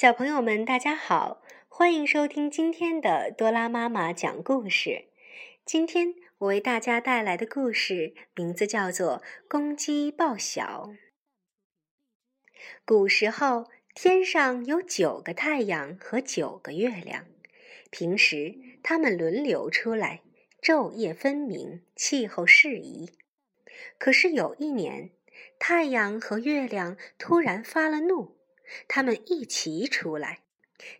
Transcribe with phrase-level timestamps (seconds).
[0.00, 5.06] 小朋友们，大家好，欢迎收听今天的多拉妈妈讲故事。
[5.64, 10.92] 今天我为大家带来的故事名字叫做《公鸡报晓》。
[12.84, 17.26] 古时候，天上有九个太阳和九个月亮，
[17.90, 18.54] 平时
[18.84, 20.22] 它们轮流出来，
[20.62, 23.10] 昼夜分明，气候适宜。
[23.98, 25.10] 可是有一年，
[25.58, 28.37] 太阳和月亮突然发了怒。
[28.86, 30.40] 他们一齐出来，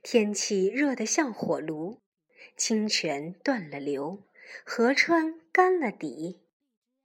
[0.03, 2.01] 天气热得像火炉，
[2.57, 4.23] 清泉断了流，
[4.65, 6.41] 河川干了底，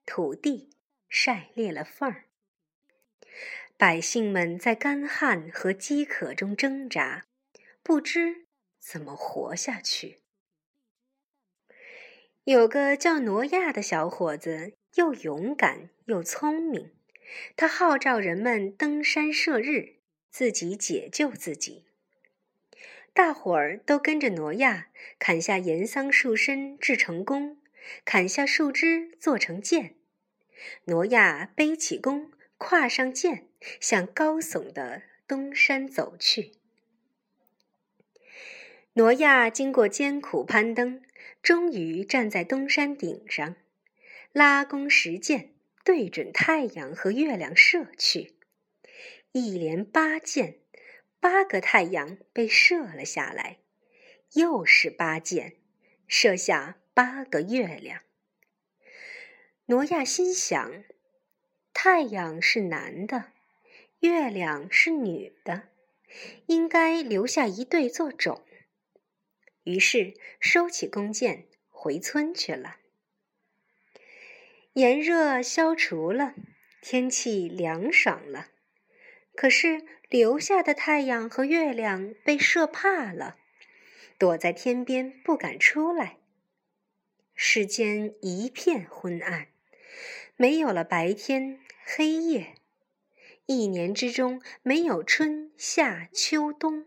[0.05, 0.69] 土地
[1.09, 2.25] 晒裂了缝儿。
[3.77, 7.25] 百姓们在干旱和饥渴中挣扎，
[7.81, 8.45] 不知
[8.79, 10.19] 怎么活下去。
[12.45, 16.91] 有个叫挪亚的小伙子，又勇敢又聪明，
[17.55, 19.95] 他号召人们登山射日。
[20.33, 21.85] 自己解救自己，
[23.13, 24.87] 大伙儿都跟着挪亚
[25.19, 27.61] 砍下盐桑树身制成弓，
[28.03, 29.93] 砍下树枝做成箭。
[30.85, 33.45] 挪亚背起弓，挎上箭，
[33.79, 36.53] 向高耸的东山走去。
[38.93, 41.03] 挪亚经过艰苦攀登，
[41.43, 43.55] 终于站在东山顶上，
[44.31, 45.53] 拉弓拾箭，
[45.85, 48.33] 对准太阳和月亮射去。
[49.35, 50.59] 一连八箭，
[51.19, 53.57] 八个太阳被射了下来，
[54.33, 55.55] 又是八箭，
[56.07, 58.03] 射下八个月亮。
[59.65, 60.83] 挪亚心想：
[61.73, 63.31] 太阳是男的，
[64.01, 65.69] 月亮是女的，
[66.45, 68.45] 应该留下一对做种。
[69.63, 72.77] 于是收起弓箭，回村去了。
[74.73, 76.35] 炎热消除了，
[76.83, 78.49] 天气凉爽了。
[79.35, 83.37] 可是，留下的太阳和月亮被射怕了，
[84.17, 86.17] 躲在天边不敢出来。
[87.33, 89.47] 世间一片昏暗，
[90.35, 92.53] 没有了白天黑夜，
[93.47, 96.85] 一年之中没有春夏秋冬。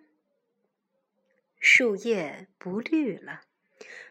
[1.59, 3.43] 树叶不绿了，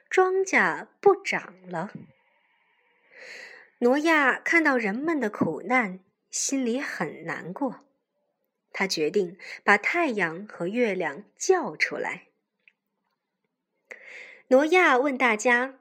[0.10, 1.94] 庄稼不长了。
[3.80, 7.85] 挪亚看到人们的苦难，心里很难过。
[8.78, 12.24] 他决定把太阳和月亮叫出来。
[14.48, 15.80] 挪亚问大家：“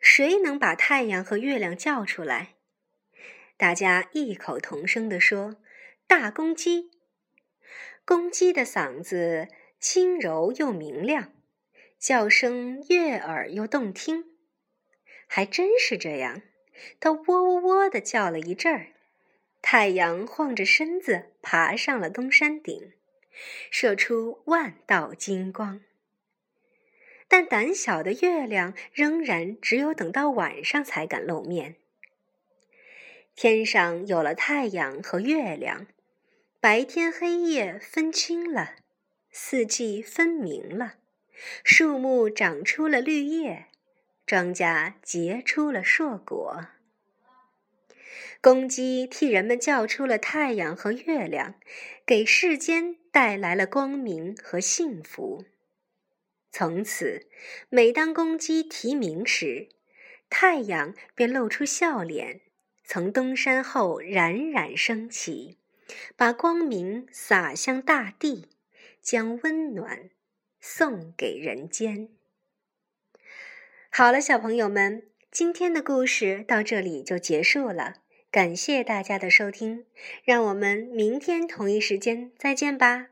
[0.00, 2.54] 谁能把太阳和月亮叫出来？”
[3.58, 5.56] 大家异口同声地说
[6.08, 6.90] ：“大公鸡。”
[8.06, 11.34] 公鸡的嗓子轻柔又明亮，
[11.98, 14.24] 叫声悦耳又动听。
[15.26, 16.40] 还真是这样，
[16.98, 18.86] 它喔喔喔地叫了一阵儿。
[19.62, 22.92] 太阳晃着身子爬上了东山顶，
[23.70, 25.80] 射出万道金光。
[27.28, 31.76] 但胆小的月亮仍然只有等到晚上才敢露面。
[33.36, 35.86] 天上有了太阳和月亮，
[36.58, 38.74] 白天黑夜分清了，
[39.30, 40.96] 四季分明了，
[41.62, 43.66] 树木长出了绿叶，
[44.26, 46.66] 庄稼结出了硕果。
[48.40, 51.54] 公鸡替人们叫出了太阳和月亮，
[52.06, 55.44] 给世间带来了光明和幸福。
[56.50, 57.28] 从此，
[57.68, 59.68] 每当公鸡啼鸣时，
[60.28, 62.40] 太阳便露出笑脸，
[62.84, 65.58] 从东山后冉冉升起，
[66.16, 68.48] 把光明洒向大地，
[69.00, 70.10] 将温暖
[70.60, 72.08] 送给人间。
[73.90, 77.94] 好了，小朋友们，今天的故事到这里就结束了。
[78.32, 79.84] 感谢大家的收听，
[80.24, 83.10] 让我们明天同一时间再见吧。